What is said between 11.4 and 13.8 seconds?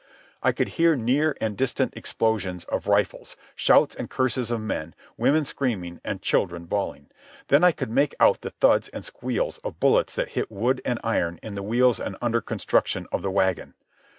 in the wheels and under construction of the wagon.